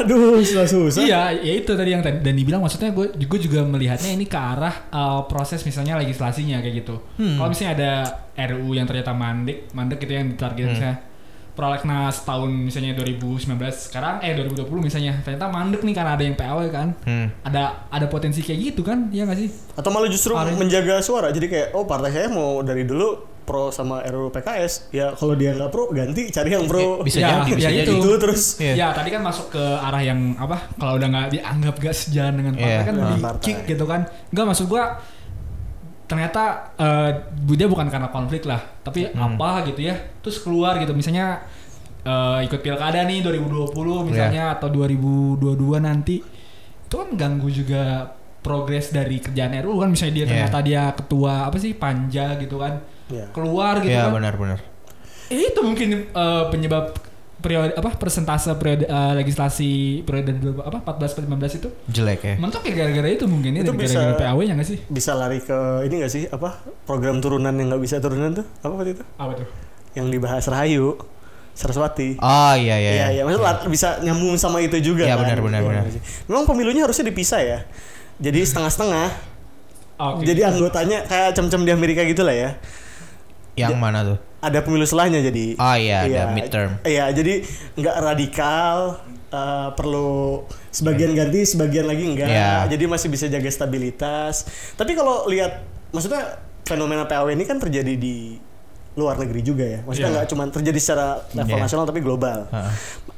[0.00, 1.04] aduh susah-susah.
[1.04, 4.38] Iya, ya itu tadi yang tadi Dani bilang maksudnya gue gue juga melihatnya ini ke
[4.38, 6.96] arah uh, proses misalnya legislasinya kayak gitu.
[7.20, 7.36] Hmm.
[7.36, 7.92] Kalau misalnya ada
[8.36, 10.96] RUU yang ternyata mandek, mandek gitu yang ditarget misalnya
[11.56, 16.58] prolegnas tahun misalnya 2019 sekarang eh 2020 misalnya ternyata mandek nih karena ada yang PAW
[16.68, 16.92] kan.
[17.02, 17.32] Hmm.
[17.40, 19.08] Ada ada potensi kayak gitu kan?
[19.08, 19.48] Iya gak sih?
[19.72, 20.52] Atau malah justru Parah.
[20.52, 21.28] menjaga suara.
[21.30, 24.90] Jadi kayak oh partai saya mau dari dulu pro sama RUU PKS.
[24.90, 27.00] Ya kalau dia nggak pro ganti cari yang pro.
[27.00, 27.86] Bisa Ya, jadi, bisa ya jadi.
[27.86, 27.94] itu.
[27.96, 28.42] Itu terus.
[28.58, 28.74] Iya.
[28.74, 30.66] Ya tadi kan masuk ke arah yang apa?
[30.74, 32.82] Kalau udah nggak dianggap gak sejalan dengan partai Iya.
[32.84, 33.42] kan Nah, di partai.
[33.42, 34.00] kick gitu kan?
[34.28, 34.98] Enggak maksud gua
[36.06, 36.42] ternyata
[36.74, 37.10] eh
[37.50, 39.34] dia bukan karena konflik lah, tapi Hmm.
[39.34, 39.94] apa gitu ya?
[40.20, 41.42] Terus keluar gitu misalnya
[42.02, 45.42] eh, ikut pilkada nih 2020 misalnya atau 2022
[45.80, 46.22] nanti
[46.80, 50.30] itu kan ganggu juga progres dari kerjaan RU kan misalnya dia Iya.
[50.30, 52.78] ternyata dia ketua apa sih panja gitu kan
[53.10, 53.26] Iya.
[53.30, 54.58] keluar gitu Iya kan benar-benar.
[55.26, 56.94] Eh, itu mungkin eh, penyebab
[57.36, 59.70] periode apa persentase periode eh, legislasi
[60.02, 62.34] periode dua- apa 14 per 15 itu Jelek ya.
[62.36, 65.12] mentok ya gara-gara itu mungkin ya Itu dari bisa- gara-gara PAW nya nggak sih Bisa
[65.12, 66.48] lari ke ini gak sih apa
[66.82, 69.04] program turunan yang nggak bisa turunan tuh apa waktu itu?
[69.12, 69.46] apa tuh
[69.92, 70.96] Yang dibahas Rahayu,
[71.52, 72.16] Saraswati.
[72.18, 72.90] Oh iya iya.
[72.92, 75.24] Iya, iya, maksudnya lat- bisa nyambung sama itu juga Iya, kan.
[75.24, 75.84] benar, benar, Iya, benar.
[75.88, 76.02] sih.
[76.26, 77.58] Memang pemilunya harusnya dipisah ya.
[78.18, 79.08] Jadi setengah-setengah.
[79.96, 80.20] Ah, oke.
[80.22, 82.50] Jadi anggotanya kayak cem-cem di Amerika gitu lah ya.
[83.56, 84.18] Yang mana tuh?
[84.38, 85.56] Ada pemilu selahnya jadi.
[85.56, 86.76] Oh iya, ada midterm.
[86.82, 87.42] Iya, jadi
[87.74, 88.76] nggak radikal.
[89.26, 92.30] eh, perlu sebagian ganti, sebagian lagi enggak.
[92.30, 92.70] Iya.
[92.70, 94.46] Jadi masih bisa jaga stabilitas.
[94.72, 98.38] Tapi kalau lihat, maksudnya fenomena PAW ini kan terjadi di
[98.94, 99.82] luar negeri juga ya.
[99.82, 100.16] Maksudnya Iya.
[100.16, 101.64] nggak cuma terjadi secara level Iya.
[101.66, 102.46] nasional tapi global.
[102.48, 102.72] Heeh.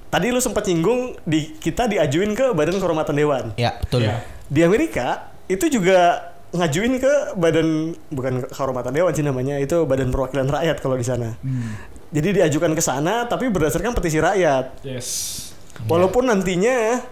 [0.09, 3.45] Tadi lu sempat nyinggung di kita diajuin ke Badan Kehormatan Dewan.
[3.55, 4.09] Ya betul.
[4.09, 4.25] Iya.
[4.49, 10.49] Di Amerika itu juga ngajuin ke Badan bukan Kehormatan Dewan sih namanya, itu Badan Perwakilan
[10.49, 11.37] Rakyat kalau di sana.
[11.45, 11.77] Hmm.
[12.09, 14.81] Jadi diajukan ke sana tapi berdasarkan petisi rakyat.
[14.81, 15.09] Yes.
[15.85, 17.05] Walaupun nantinya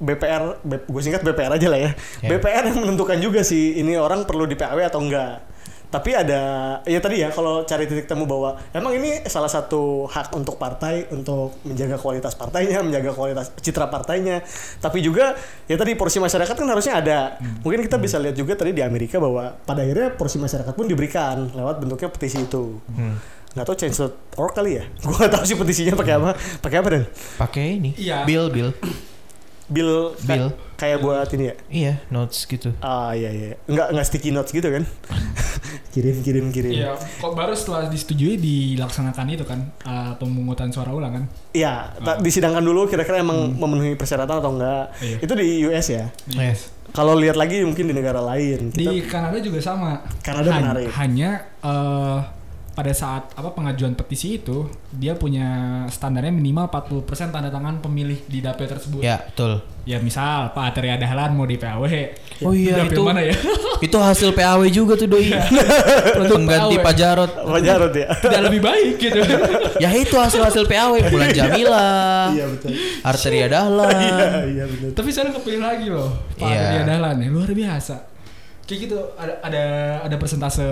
[0.00, 1.90] BPR, gue singkat BPR aja lah ya.
[2.24, 2.28] Ya.
[2.34, 5.44] BPR yang menentukan juga sih ini orang perlu di PAW atau enggak.
[5.90, 6.40] Tapi ada
[6.86, 11.10] ya tadi ya kalau cari titik temu bahwa emang ini salah satu hak untuk partai
[11.10, 14.46] untuk menjaga kualitas partainya, menjaga kualitas citra partainya.
[14.78, 15.34] Tapi juga
[15.66, 17.18] ya tadi porsi masyarakat kan harusnya ada.
[17.66, 21.50] Mungkin kita bisa lihat juga tadi di Amerika bahwa pada akhirnya porsi masyarakat pun diberikan
[21.50, 22.78] lewat bentuknya petisi itu.
[23.50, 24.84] Nggak tahu change.org kali ya?
[25.02, 26.38] Gue nggak tahu sih petisinya pakai apa.
[26.62, 27.04] Pakai apa dan?
[27.34, 27.90] Pakai ini.
[27.98, 28.22] Iya.
[28.22, 28.70] Bill, Bill.
[29.66, 30.54] Bill, Bill.
[30.80, 31.54] Kayak buat ini ya?
[31.68, 32.72] Iya, notes gitu.
[32.80, 33.60] Ah iya iya.
[33.68, 34.88] Enggak enggak sticky notes gitu kan?
[35.94, 36.72] kirim kirim kirim.
[36.72, 41.24] Iya, kok baru setelah disetujui dilaksanakan itu kan uh, pemungutan suara ulang kan?
[41.52, 44.84] Iya, ta- disidangkan dulu kira-kira emang memenuhi persyaratan atau enggak.
[45.02, 45.16] Iya.
[45.20, 46.08] Itu di US ya.
[46.32, 46.72] Yes.
[46.90, 48.74] Kalau lihat lagi mungkin di negara lain.
[48.74, 50.02] Kita, Di Kanada juga sama.
[50.22, 50.88] Kanada Han- menarik.
[50.90, 52.18] Hanya eh,
[52.70, 55.46] pada saat apa pengajuan petisi itu dia punya
[55.90, 59.02] standarnya minimal 40% tanda tangan pemilih di dapil tersebut.
[59.02, 59.58] Ya, betul.
[59.82, 61.82] Ya misal Pak Atria Dahlan mau di PAW.
[62.46, 63.34] Oh iya, Dapil itu mana ya?
[63.86, 65.28] itu hasil PAW juga tuh doi.
[66.30, 66.76] Pengganti.
[66.78, 67.30] Pak Jarot.
[67.32, 68.08] Pak Jarod ya.
[68.16, 69.18] Tidak lebih baik gitu.
[69.80, 72.76] Ya itu hasil-hasil PAW Bulan Jamila, iya betul.
[73.00, 73.96] Arteria Iya Dahlan.
[74.52, 74.92] iya betul.
[74.92, 76.60] Tapi sekarang kepilih lagi loh Pak Iya.
[76.60, 77.96] Atria Dahlan ya luar biasa.
[78.68, 79.64] Kayak gitu ada ada
[80.04, 80.62] ada persentase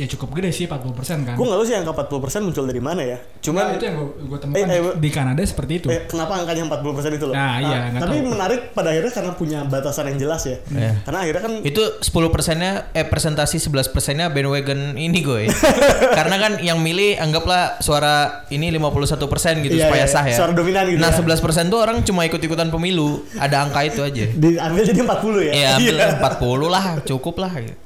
[0.00, 1.36] ya cukup gede sih 40% kan.
[1.36, 3.18] Gue nggak tahu sih angka 40% muncul dari mana ya.
[3.38, 5.86] Cuma Cuman itu yang gue temukan Eh, eh, di Kanada seperti itu.
[5.86, 6.80] eh, kenapa angkanya 40%
[7.12, 7.34] itu loh?
[7.34, 8.30] Nah, iya, nggak tapi tahu.
[8.30, 10.56] menarik pada akhirnya karena punya batasan yang jelas ya.
[10.66, 10.92] Iya.
[11.02, 15.42] Karena akhirnya kan Itu 10 persennya, eh presentasi 11 persennya bandwagon ini gue.
[16.18, 18.14] Karena kan yang milih anggaplah suara
[18.48, 18.88] ini 51
[19.26, 20.34] persen gitu Iya, supaya iya, sah ya.
[20.34, 21.20] suara dominan gitu Nah ya.
[21.20, 23.20] 11 persen tuh orang cuma ikut-ikutan pemilu.
[23.36, 24.24] Ada angka itu aja.
[24.30, 25.52] diambil jadi 40 ya.
[25.52, 27.52] Ya ambil 40 lah, cukup lah.
[27.58, 27.76] gitu.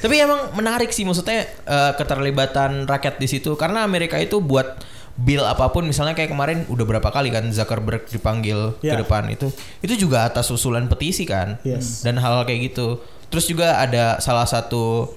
[0.00, 4.80] Tapi emang menarik sih maksudnya eh, keterlibatan rakyat di situ karena Amerika itu buat
[5.12, 8.96] bill apa pun misalnya kayak kemarin udah berapa kali kan Zuckerberg dipanggil ke Ya.
[8.96, 12.00] depan itu itu juga atas usulan petisi kan Yes.
[12.00, 12.96] dan hal kayak gitu.
[13.28, 15.12] Terus juga ada salah satu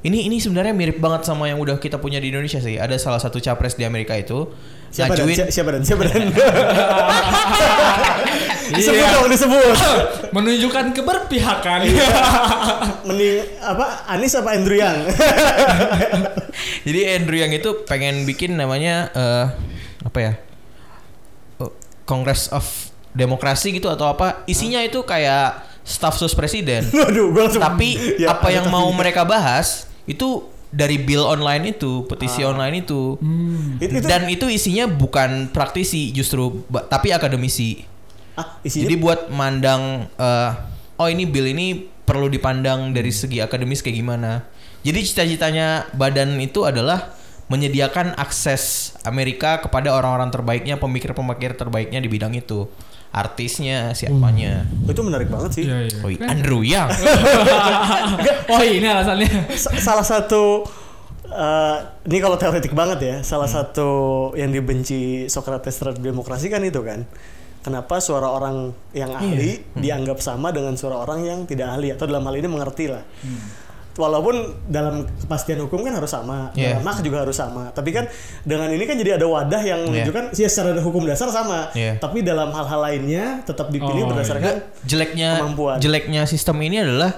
[0.00, 2.76] ini ini sebenarnya mirip banget sama yang udah kita punya di Indonesia sih.
[2.76, 4.48] Ada salah satu capres di Amerika itu
[4.88, 5.24] Siapa dan?
[5.24, 5.82] ngajuin Si- Siapa dan?
[5.82, 6.24] Siapa dan?
[8.66, 9.14] disebut Iya.
[9.14, 9.76] dong, disebut.
[10.36, 11.80] Menunjukkan keberpihakan.
[13.04, 13.86] Mending apa?
[14.06, 14.96] Anis apa Andrew Yang?
[16.86, 19.46] Jadi Andrew yang itu pengen bikin namanya eh,
[20.00, 20.32] apa ya?
[21.58, 21.70] Oh,
[22.04, 22.64] Congress of
[23.10, 24.42] Demokrasi gitu atau apa?
[24.44, 26.82] Isinya itu kayak staff sus presiden.
[26.90, 27.62] Waduh, gue langsung.
[27.62, 28.74] Tapi Ya, apa yang tapi.
[28.74, 33.14] mau mereka bahas itu dari bill online itu, petisi online itu.
[33.22, 33.78] Hmm.
[33.78, 37.86] Itu, itu, Dan itu isinya bukan praktisi justru, tapi akademisi.
[38.34, 40.50] Ah, isinya Jadi buat mandang eh,
[40.96, 44.44] oh ini bill ini perlu dipandang dari segi akademis kayak gimana.
[44.84, 47.16] Jadi cita-citanya badan itu adalah
[47.48, 52.68] menyediakan akses Amerika kepada orang-orang terbaiknya, pemikir-pemikir terbaiknya di bidang itu.
[53.14, 54.66] Artisnya, siapanya.
[54.84, 55.64] itu menarik banget sih.
[55.64, 55.98] Iya, iya.
[56.02, 56.98] Oh, Andrew Yang.
[58.52, 59.54] oh ini alasannya.
[59.54, 60.66] Sa- salah satu
[61.24, 61.76] eh,
[62.10, 63.56] ini kalau teoretik banget ya, salah Hmm.
[63.62, 63.90] satu
[64.34, 67.06] yang dibenci Socrates terhadap demokrasi kan itu kan.
[67.64, 69.18] Kenapa suara orang yang Iya.
[69.18, 69.80] ahli Hmm.
[69.80, 73.00] dianggap sama dengan suara orang yang tidak ahli atau dalam hal ini mengerti lah.
[73.24, 73.64] Hmm.
[73.94, 74.34] Walaupun
[74.66, 76.76] dalam kepastian hukum kan harus sama, Iya.
[76.76, 77.70] dalam hak juga harus sama.
[77.70, 78.04] Tapi kan
[78.42, 80.02] dengan ini kan jadi ada wadah yang Iya.
[80.02, 81.96] menunjukkan sih secara hukum dasar sama, Iya.
[81.96, 85.78] tapi dalam hal-hal lainnya tetap Oh, dipilih berdasarkan jeleknya Kemampuan.
[85.78, 87.14] jeleknya sistem ini adalah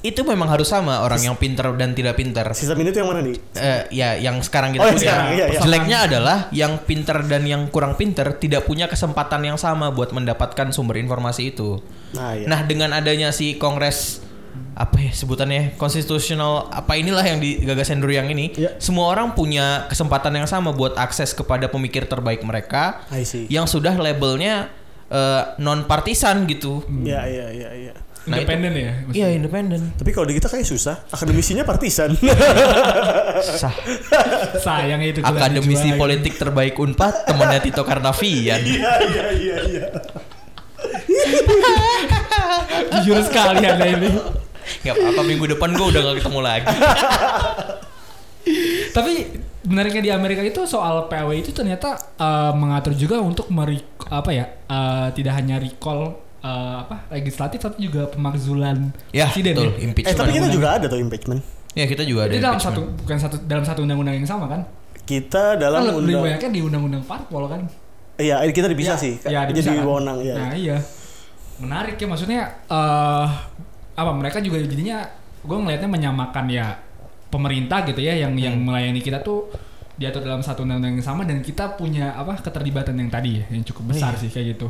[0.00, 2.46] itu memang harus sama orang yang pinter dan tidak pinter.
[2.56, 3.36] sistem ini tuh yang mana nih?
[3.52, 5.00] Eh, ya yang sekarang kita Oh, punya.
[5.04, 5.60] sekarang, iya, iya.
[5.60, 10.72] Jeleknya adalah yang pinter dan yang kurang pinter tidak punya kesempatan yang sama buat mendapatkan
[10.72, 11.84] sumber informasi itu.
[12.16, 12.48] Nah, ya.
[12.48, 14.24] Nah, dengan adanya si Kongres
[14.74, 18.80] apa ya sebutannya konstitusional apa inilah yang digagas Andrew yang ini, Iya.
[18.80, 23.04] semua orang punya kesempatan yang sama buat akses kepada pemikir terbaik mereka
[23.52, 24.72] yang sudah labelnya
[25.58, 26.80] non partisan gitu.
[27.04, 27.94] Ya, ya, ya, ya.
[28.28, 28.92] Nah, Independen ya.
[29.00, 29.16] maksudnya.
[29.16, 29.80] Iya independen.
[29.96, 32.12] Tapi kalau di kita kayak susah, akademisinya partisan.
[33.40, 33.72] Sah.
[34.60, 35.24] Sayang itu.
[35.24, 38.60] Akademisi politik terbaik Unpad temannya Tito Karnavian.
[38.70, 39.86] Iya, iya, iya, iya.
[43.00, 44.08] Jujur sekali anda ini.
[44.84, 46.74] Gak apa-apa minggu depan gue udah gak ketemu lagi.
[48.92, 49.12] Tapi
[49.64, 54.44] menariknya di Amerika itu soal PW itu ternyata eh, mengatur juga untuk meri apa ya
[54.68, 59.76] eh, tidak hanya recall eh, apa legislatif tapi juga pemakzulan Ya presiden betul ya.
[59.84, 60.10] impeachment.
[60.10, 61.40] Eh tapi kita juga ada tuh impeachment.
[61.70, 62.32] Ya kita juga ada.
[62.32, 64.60] Itu dalam satu bukan satu dalam satu undang-undang yang sama kan?
[65.02, 67.62] Kita Kan dalam lebih undang banyaknya di undang-undang parpol kan?
[68.16, 69.14] Iya, kita dipisah Ya, sih.
[69.22, 69.80] ya, Jadi kan?
[69.80, 70.34] wewenang ya.
[70.34, 70.76] Nah iya,
[71.56, 73.26] menarik ya maksudnya eh
[73.94, 75.04] apa mereka juga jadinya
[75.40, 76.76] gue ngelihatnya menyamakan ya
[77.26, 78.66] pemerintah gitu ya yang yang Hmm.
[78.66, 79.48] melayani kita tuh
[79.94, 83.60] diatur dalam satu undang-undang yang sama dan kita punya apa keterlibatan yang tadi ya yang
[83.62, 84.20] cukup besar Iya.
[84.20, 84.68] sih kayak gitu.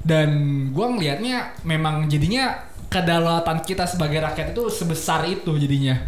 [0.00, 0.28] Dan
[0.70, 2.54] gua ngelihatnya memang jadinya
[2.88, 5.98] kedaulatan kita sebagai rakyat itu sebesar itu jadinya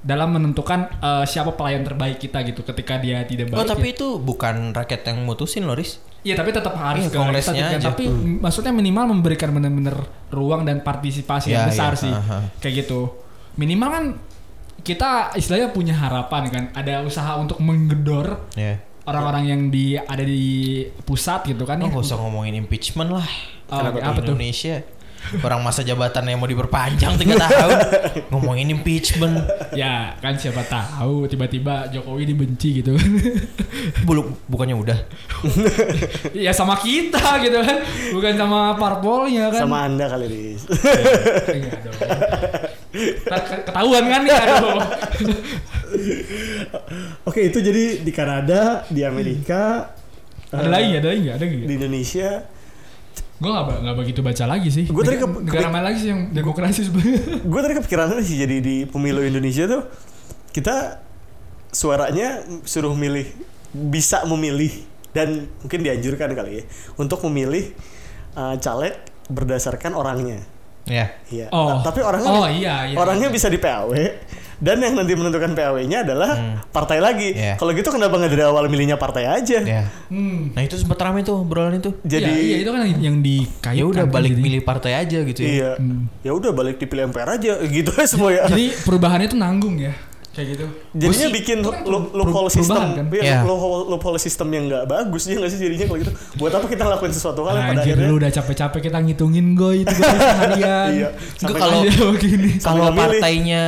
[0.00, 3.58] dalam menentukan eh, siapa pelayan terbaik kita gitu ketika dia tidak baik.
[3.58, 3.94] Oh tapi ya.
[3.94, 5.98] itu bukan rakyat yang mutusin loh Riz.
[6.22, 7.78] Iya tapi tetap harus ke kongresnya kita juga.
[7.78, 7.88] aja.
[7.88, 9.96] Tapi m- maksudnya minimal memberikan benar-benar
[10.28, 12.12] ruang dan partisipasi Ya, yang besar ya, sih.
[12.12, 12.38] aha.
[12.58, 13.14] Kayak gitu.
[13.56, 14.04] Minimal kan
[14.82, 16.64] kita istilahnya punya harapan kan.
[16.72, 18.78] Ada usaha untuk menggedor Ya.
[19.06, 21.94] Orang-orang yang di ada di pusat gitu kan Oh ya.
[21.94, 23.26] gak usah ngomongin impeachment lah.
[23.70, 24.34] Oh, Kenapa apa tuh?
[24.34, 24.82] Indonesia.
[25.42, 27.78] Orang masa jabatannya mau diperpanjang 3 tahun.
[28.30, 29.42] ngomongin impeachment.
[29.74, 32.94] Ya kan siapa tahu tiba-tiba Jokowi dibenci gitu.
[34.06, 34.98] Belum bukannya udah.
[36.46, 37.78] ya sama kita gitu kan.
[38.14, 39.66] Bukan sama parpolnya kan.
[39.66, 40.62] Sama anda kali Riz.
[41.50, 41.96] Iya dong.
[43.66, 44.40] Ketahuan kan ya.
[47.22, 49.92] Oke itu jadi di Kanada, di Amerika,
[50.48, 51.36] Ada eh, lagi, ada lagi nggak?
[51.36, 51.56] Ada lagi.
[51.62, 52.28] di Indonesia.
[53.36, 54.84] Gue gak, nggak begitu baca lagi sih.
[54.88, 57.20] Gua tadi ke- negara ke- mana lagi sih yang demokrasi sebenarnya?
[57.52, 59.82] Gue tadi kepikiran sih jadi di pemilu Indonesia tuh
[60.50, 61.04] kita
[61.68, 63.28] suaranya suruh milih
[63.76, 64.72] bisa memilih
[65.12, 66.64] dan mungkin dianjurkan kali ya
[66.96, 67.76] untuk memilih
[68.32, 68.96] eh, caleg
[69.28, 70.40] berdasarkan orangnya.
[70.86, 71.06] Ya.
[71.26, 71.46] Iya.
[71.50, 71.78] Oh.
[71.78, 72.96] Ta- Tapi orangnya Oh, iya, iya.
[72.96, 73.90] orangnya bisa di PAW
[74.56, 76.56] dan yang nanti menentukan PAW-nya adalah Hmm.
[76.66, 77.36] partai lagi.
[77.36, 77.60] Iya.
[77.60, 79.60] Kalau gitu kenapa nggak dari awal milihnya partai aja?
[79.60, 79.84] Ya.
[80.08, 80.48] Hmm.
[80.50, 81.92] Nah itu sempat rame tuh obrolan itu.
[82.00, 83.76] Jadi iya, iya, itu kan yang dikaitkan.
[83.76, 84.40] Ya udah kan, balik jadi.
[84.40, 85.46] milih partai aja gitu ya.
[85.46, 85.70] iya.
[85.76, 86.08] Hmm.
[86.22, 88.48] Ya udah balik dipilih MPR aja gitu ya semua ya.
[88.48, 89.92] Jadi perubahannya itu nanggung ya.
[90.36, 90.64] Kayak gitu.
[90.94, 93.08] Jadinya sih- bikin kan lo- loophole system, kan?
[93.08, 93.38] iya, Iya.
[93.42, 96.12] loophole loophole system yang nggak bagus ya nggak sih jadinya kalau gitu.
[96.36, 99.76] Buat apa kita ngelakuin sesuatu hal yang pada akhirnya lu udah capek-capek kita ngitungin goy
[99.80, 100.88] itu seharian.
[100.92, 101.08] iya.
[101.40, 101.84] Kalau-
[102.60, 103.62] Kalau partainya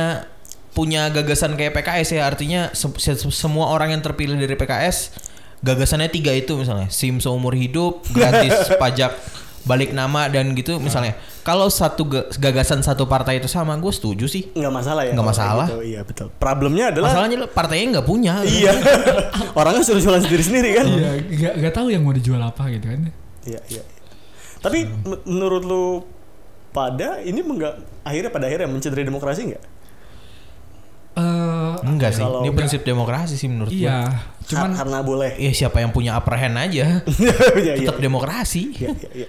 [0.69, 5.11] punya gagasan kayak PKS ya artinya se- se- semua orang yang terpilih dari PKS
[5.59, 9.11] gagasannya tiga itu misalnya SIM seumur hidup gratis pajak
[9.61, 14.25] balik nama dan gitu misalnya kalau satu ga- gagasan satu partai itu sama gue setuju
[14.25, 15.11] sih nggak masalah ya.
[15.11, 15.65] Nggak masalah.
[15.65, 15.81] gitu.
[15.83, 16.27] Iya betul.
[16.31, 18.69] Problemnya adalah masalahnya lo partainya nggak punya iya.
[19.57, 20.85] Orangnya suruh jualan sendiri sendiri kan.
[20.85, 21.09] Iya,
[21.41, 23.09] gak, gak tahu yang mau dijual apa gitu kan.
[23.43, 23.83] Iya, iya.
[24.59, 25.85] Tapi men- menurut lu
[26.69, 29.63] pada ini enggak akhirnya pada akhirnya mencederai demokrasi enggak?
[31.11, 35.31] Eh enggak sih ini nggak- prinsip demokrasi sih menurut gue iya, cuman karena boleh.
[35.35, 37.01] ya siapa yang punya upper hand aja
[37.57, 37.73] Iya, iya.
[37.81, 39.27] tetap demokrasi Iya, iya, iya.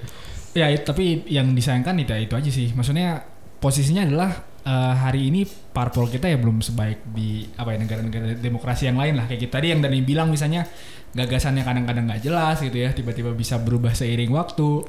[0.50, 2.74] Ya, tapi yang disayangkan itu itu aja sih.
[2.74, 3.22] Maksudnya
[3.62, 4.30] posisinya adalah
[4.66, 9.14] eh, hari ini parpol kita ya belum sebaik di apa ya negara-negara demokrasi yang lain
[9.14, 9.30] lah.
[9.30, 10.66] Kayak kita tadi yang Dani bilang misalnya
[11.10, 12.90] gagasannya kadang-kadang nggak jelas gitu ya.
[12.90, 14.82] Tiba-tiba bisa berubah seiring waktu.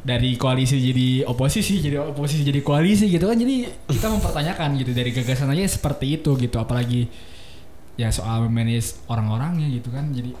[0.00, 3.36] Dari koalisi jadi oposisi jadi oposisi jadi koalisi gitu kan.
[3.36, 6.56] Jadi kita mempertanyakan gitu dari gagasan aja seperti itu gitu.
[6.56, 7.04] Apalagi
[8.00, 10.08] ya soal manage orang-orangnya gitu kan.
[10.08, 10.32] Jadi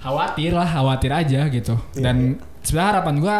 [0.00, 1.76] khawatir lah khawatir aja gitu.
[1.76, 2.16] Iya, dan
[2.64, 3.38] sebenarnya harapan gua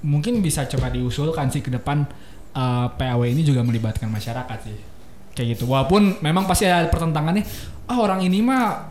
[0.00, 2.04] mungkin bisa coba diusulkan sih ke depan
[2.56, 4.78] eh, PAW ini juga melibatkan masyarakat sih.
[5.36, 5.64] Kayak gitu.
[5.70, 7.44] Walaupun memang pasti ada pertentangannya
[7.90, 8.90] ah orang ini mah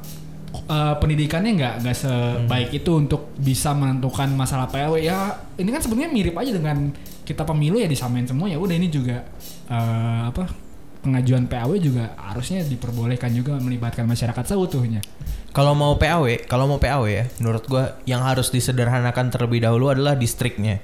[0.54, 6.12] eh, pendidikannya nggak nggak sebaik itu untuk bisa menentukan masalah PAW ya ini kan sebenarnya
[6.12, 6.92] mirip aja dengan
[7.26, 8.50] kita pemilu ya disamain semua.
[8.50, 9.26] Ya udah ini juga
[9.70, 15.00] eh, apa pengajuan PAW juga harusnya diperbolehkan juga melibatkan masyarakat seutuhnya
[15.50, 20.14] Kalau mau PAW, kalau mau PAW ya, menurut gua yang harus disederhanakan terlebih dahulu adalah
[20.14, 20.80] distriknya.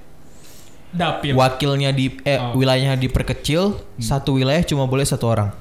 [0.95, 2.55] dapil Wakilnya di eh Oh.
[2.55, 5.51] wilayahnya diperkecil, satu wilayah cuma boleh satu orang.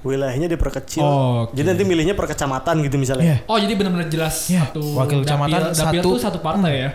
[0.00, 1.02] Wilayahnya diperkecil.
[1.02, 1.58] Oh, oke.
[1.58, 3.24] Jadi nanti milihnya per kecamatan gitu misalnya.
[3.26, 3.36] Iya.
[3.50, 6.06] Oh jadi benar-benar jelas Ya, satu wakil kecamatan dapil, dapil satu.
[6.06, 6.90] tuh satu partai ya.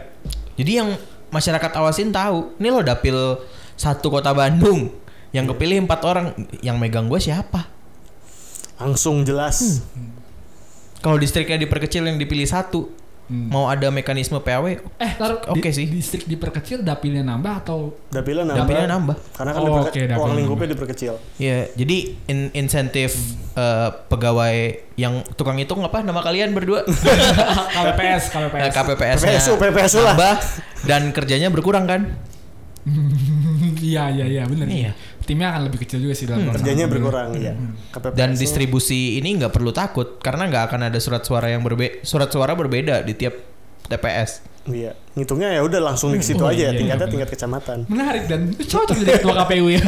[0.56, 0.90] Jadi yang
[1.30, 3.44] masyarakat awasin tahu, ini loh dapil
[3.76, 4.90] satu kota Bandung
[5.36, 6.32] yang kepilih empat orang,
[6.64, 7.68] yang megang gue siapa?
[8.80, 9.84] Langsung jelas.
[11.06, 12.90] Kalau distriknya diperkecil yang dipilih satu,
[13.26, 13.50] Hmm.
[13.50, 15.86] mau ada mekanisme PAW, Eh, taruh Oke di- sih.
[15.88, 18.62] Distrik diperkecil dapilnya nambah atau Dapilnya nambah.
[18.64, 19.16] dapilnya nambah.
[19.34, 20.74] Karena kan Oh, diperke- oke, dapilnya ruang lingkupnya nambah.
[20.78, 21.14] diperkecil.
[21.38, 23.18] Ya, jadi in- insentif
[23.56, 24.56] eh, pegawai
[24.96, 26.86] yang tukang hitung apa nama kalian berdua?
[27.76, 28.72] KPPS, Eh, KPPS.
[28.72, 30.12] KPPS-nya PPSU, PPSU lah.
[30.12, 30.34] nambah
[30.84, 32.02] dan kerjanya berkurang kan?
[33.82, 34.66] Iya, iya, iya, benar.
[34.68, 34.92] Iya.
[35.26, 37.54] Timnya akan lebih kecil juga sih dalam pelaksanaan Kerjanya berkurang ya.
[37.90, 42.06] KPPS Dan distribusi ini nggak perlu takut karena nggak akan ada surat suara yang berbeda,
[42.06, 43.34] surat suara berbeda di tiap
[43.86, 44.46] TPS.
[44.66, 44.94] Iya.
[45.14, 47.78] Ngitungnya ya udah langsung di situ Oh, aja iya, tingkatnya iya, tingkat kecamatan.
[47.90, 49.82] Menarik dan cocok jadi ketua KPU ya.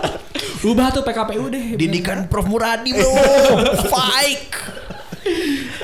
[0.70, 1.64] Ubah tuh PKPU deh.
[1.74, 1.78] bener.
[1.78, 3.10] Didikan Prof Muradi bro,
[3.94, 4.50] Fight.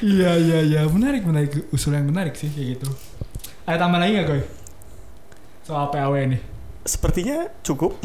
[0.03, 1.71] Iya, iya, iya, menarik, menarik.
[1.71, 2.89] Usul yang menarik sih kayak gitu.
[3.67, 4.43] Ada tambahan lagi nggak, Goy?
[5.63, 6.39] Soal PAW ini.
[6.85, 7.97] Sepertinya cukup.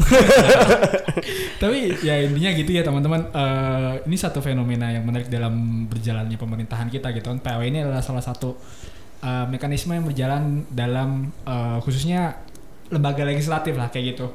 [1.62, 3.28] Tapi ya intinya gitu ya teman-teman.
[3.30, 7.40] Eh, ini satu fenomena yang menarik dalam berjalannya pemerintahan kita gitu kan.
[7.44, 8.56] PAW ini adalah salah satu
[9.22, 12.40] eh, mekanisme yang berjalan dalam eh, khususnya
[12.90, 14.28] lembaga legislatif lah kayak gitu.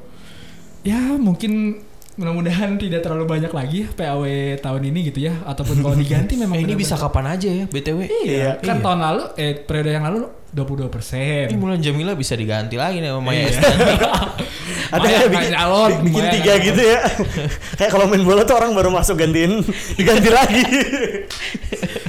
[0.85, 1.81] Ya mungkin
[2.15, 4.23] mudah-mudahan tidak terlalu banyak lagi PAW
[4.59, 5.35] tahun ini gitu ya.
[5.43, 7.99] Ataupun kalau diganti memang Eh, ini bisa kapan aja ya BTW.
[8.23, 8.83] Iya, kan Iya.
[8.83, 11.47] tahun lalu eh periode yang lalu 22 persen.
[11.49, 13.61] Ini bulan Jamila bisa diganti lagi nih sama Maya Iya.
[14.95, 16.99] Ada yang bikin, nyalon, bi- bikin Maya tiga gitu ya.
[17.79, 20.63] Kayak kalau main bola tuh orang baru masuk gantiin, diganti lagi.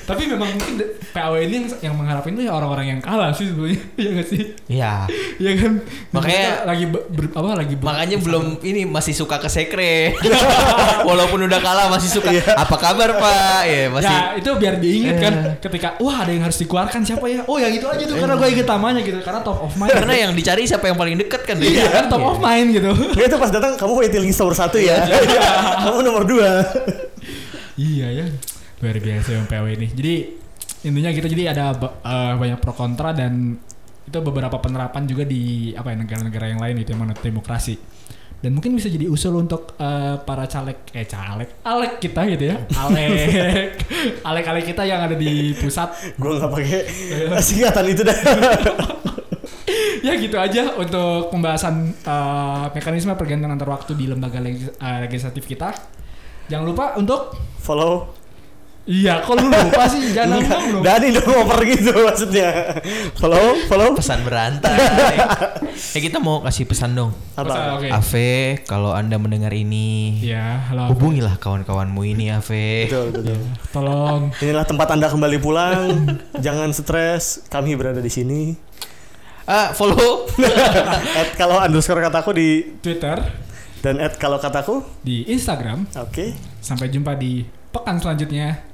[0.05, 0.77] Tapi memang mungkin
[1.09, 3.81] PAW ini yang, yang mengharapin tuh ya orang-orang yang kalah sih sebenarnya.
[3.97, 4.41] Iya gak sih?
[4.67, 4.93] Iya.
[5.35, 5.71] Iya kan?
[6.13, 10.13] Makanya- lagi ber, ber- apa lagi ber- Makanya belum ini masih suka ke sekre.
[11.09, 12.29] Walaupun udah kalah masih suka.
[12.29, 12.53] Iya.
[12.53, 13.61] Apa kabar Pak?
[13.65, 14.13] Ya masih.
[14.13, 15.53] Ya itu biar diinget kan Eh.
[15.59, 17.41] ketika wah ada yang harus dikeluarkan siapa ya?
[17.45, 19.89] Oh yang itu aja tuh karena gue inget namanya gitu karena top of mind.
[19.89, 21.57] Karena yang dicari siapa yang paling deket kan?
[21.57, 22.93] iya kan top of mind gitu.
[22.93, 25.01] Nggak itu pas datang kamu waiting list nomor satu ya.
[25.81, 26.61] kamu nomor dua.
[27.75, 28.25] iya ya.
[28.83, 29.87] Luar biasa yang PAW ini.
[29.91, 30.13] Jadi
[30.85, 33.57] intinya gitu jadi ada eh, banyak pro kontra dan
[34.05, 37.75] itu beberapa penerapan juga di apa ya negara-negara yang lain itu yang menurut demokrasi.
[38.35, 42.55] Dan mungkin bisa jadi usul untuk eh, para caleg eh caleg alek kita gitu ya.
[42.85, 43.81] Alek
[44.21, 46.81] alek-alek kita yang ada di pusat Gue nggak pakai
[47.41, 48.13] singkatan itu dah.
[50.05, 55.49] ya gitu aja untuk pembahasan eh, mekanisme pergantian antar waktu di lembaga legis- eh, legislatif
[55.49, 55.73] kita.
[56.45, 58.24] Jangan lupa untuk Follow.
[58.85, 60.83] Iya kok lu lupa sih jangan ngomong dong.
[60.85, 62.49] Dani dong over gitu maksudnya.
[63.17, 63.89] Follow, follow.
[63.93, 64.77] pesan berantai.
[65.73, 67.11] ya kita mau kasih pesan dong.
[67.33, 67.81] Apa?
[67.81, 67.89] Oke.
[67.89, 68.31] Ave,
[68.63, 70.93] kalau anda mendengar ini, Ya, halo.
[70.93, 72.85] hubungilah kawan-kawanmu ini Ave.
[72.85, 73.39] Betul, betul.
[73.69, 74.29] Tolong.
[74.37, 76.05] Inilah tempat Anda kembali pulang.
[76.37, 78.53] Jangan stres, kami berada di sini.
[79.45, 80.25] Ah, follow.
[81.19, 83.17] At kalau underscore kataku di Twitter,
[83.79, 84.81] dan at kalau kataku.
[85.01, 85.85] di Instagram.
[85.99, 86.33] Oke.
[86.57, 88.73] Sampai jumpa di pekan selanjutnya.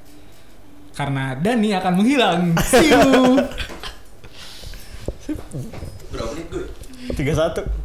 [0.92, 2.40] Karena Dani akan menghilang.
[2.68, 3.40] See you.
[6.12, 6.64] Berapa menit gue?
[7.16, 7.81] 31.